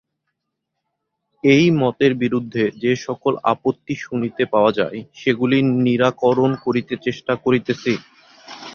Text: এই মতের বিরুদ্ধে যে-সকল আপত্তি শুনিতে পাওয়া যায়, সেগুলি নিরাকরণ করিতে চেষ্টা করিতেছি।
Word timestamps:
এই 1.43 1.65
মতের 1.81 2.13
বিরুদ্ধে 2.15 2.63
যে-সকল 2.83 3.33
আপত্তি 3.53 3.93
শুনিতে 3.97 4.43
পাওয়া 4.53 4.71
যায়, 4.71 4.97
সেগুলি 5.15 5.57
নিরাকরণ 5.85 6.51
করিতে 6.65 6.93
চেষ্টা 7.05 7.33
করিতেছি। 7.43 7.93